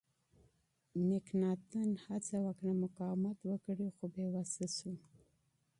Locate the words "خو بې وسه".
3.95-4.65